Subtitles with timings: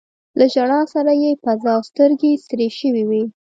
[0.39, 3.23] له ژړا سره يې پزه او سترګې سرې شوي وې.